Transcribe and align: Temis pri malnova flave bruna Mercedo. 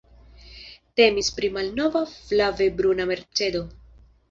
Temis 1.01 1.29
pri 1.41 1.51
malnova 1.59 2.03
flave 2.15 2.69
bruna 2.83 3.09
Mercedo. 3.13 3.65